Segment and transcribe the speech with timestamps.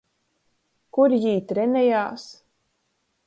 [0.97, 2.27] Kur jī trenejās?